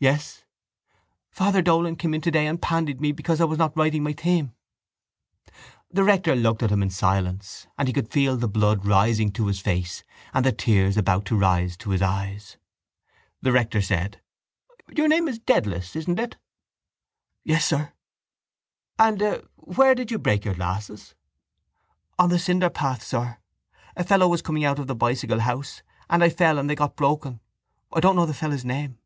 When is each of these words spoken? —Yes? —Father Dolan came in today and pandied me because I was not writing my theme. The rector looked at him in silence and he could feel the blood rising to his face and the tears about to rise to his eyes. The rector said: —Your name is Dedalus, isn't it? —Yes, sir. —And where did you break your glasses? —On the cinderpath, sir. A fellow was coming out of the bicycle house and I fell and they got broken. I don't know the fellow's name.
—Yes? 0.00 0.44
—Father 1.30 1.62
Dolan 1.62 1.96
came 1.96 2.12
in 2.12 2.20
today 2.20 2.46
and 2.46 2.60
pandied 2.60 3.00
me 3.00 3.10
because 3.10 3.40
I 3.40 3.44
was 3.46 3.56
not 3.56 3.74
writing 3.74 4.02
my 4.02 4.12
theme. 4.12 4.52
The 5.90 6.04
rector 6.04 6.36
looked 6.36 6.62
at 6.62 6.68
him 6.68 6.82
in 6.82 6.90
silence 6.90 7.66
and 7.78 7.88
he 7.88 7.94
could 7.94 8.12
feel 8.12 8.36
the 8.36 8.48
blood 8.50 8.84
rising 8.84 9.32
to 9.32 9.46
his 9.46 9.60
face 9.60 10.04
and 10.34 10.44
the 10.44 10.52
tears 10.52 10.98
about 10.98 11.24
to 11.24 11.38
rise 11.38 11.78
to 11.78 11.88
his 11.92 12.02
eyes. 12.02 12.58
The 13.40 13.50
rector 13.50 13.80
said: 13.80 14.20
—Your 14.94 15.08
name 15.08 15.26
is 15.26 15.38
Dedalus, 15.38 15.96
isn't 15.96 16.18
it? 16.20 16.36
—Yes, 17.42 17.64
sir. 17.64 17.94
—And 18.98 19.22
where 19.56 19.94
did 19.94 20.10
you 20.10 20.18
break 20.18 20.44
your 20.44 20.52
glasses? 20.54 21.14
—On 22.18 22.28
the 22.28 22.38
cinderpath, 22.38 23.00
sir. 23.02 23.38
A 23.96 24.04
fellow 24.04 24.28
was 24.28 24.42
coming 24.42 24.66
out 24.66 24.78
of 24.78 24.86
the 24.86 24.94
bicycle 24.94 25.40
house 25.40 25.82
and 26.10 26.22
I 26.22 26.28
fell 26.28 26.58
and 26.58 26.68
they 26.68 26.74
got 26.74 26.94
broken. 26.94 27.40
I 27.90 28.00
don't 28.00 28.16
know 28.16 28.26
the 28.26 28.34
fellow's 28.34 28.66
name. 28.66 28.98